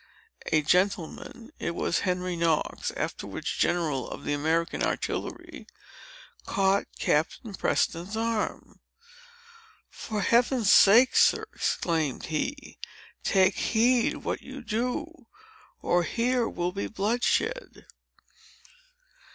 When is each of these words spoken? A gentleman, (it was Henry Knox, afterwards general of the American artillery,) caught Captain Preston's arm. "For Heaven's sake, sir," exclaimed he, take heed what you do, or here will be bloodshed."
A 0.51 0.63
gentleman, 0.63 1.51
(it 1.59 1.75
was 1.75 1.99
Henry 1.99 2.35
Knox, 2.35 2.89
afterwards 2.97 3.51
general 3.51 4.09
of 4.09 4.23
the 4.23 4.33
American 4.33 4.81
artillery,) 4.81 5.67
caught 6.47 6.87
Captain 6.97 7.53
Preston's 7.53 8.17
arm. 8.17 8.79
"For 9.91 10.21
Heaven's 10.21 10.71
sake, 10.71 11.15
sir," 11.15 11.45
exclaimed 11.53 12.23
he, 12.33 12.79
take 13.23 13.53
heed 13.53 14.23
what 14.23 14.41
you 14.41 14.63
do, 14.63 15.27
or 15.83 16.01
here 16.01 16.49
will 16.49 16.71
be 16.71 16.87
bloodshed." 16.87 17.85